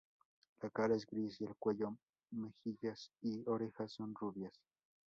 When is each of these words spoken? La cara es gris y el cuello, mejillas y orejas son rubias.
La 0.63 0.71
cara 0.71 0.95
es 0.95 1.05
gris 1.05 1.39
y 1.41 1.45
el 1.45 1.55
cuello, 1.57 1.95
mejillas 2.31 3.11
y 3.21 3.43
orejas 3.45 3.91
son 3.91 4.15
rubias. 4.15 4.59